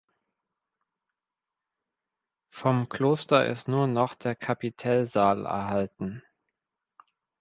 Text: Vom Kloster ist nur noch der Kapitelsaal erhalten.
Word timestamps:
Vom 2.49 2.89
Kloster 2.89 3.45
ist 3.45 3.67
nur 3.67 3.85
noch 3.85 4.15
der 4.15 4.33
Kapitelsaal 4.35 5.45
erhalten. 5.45 6.23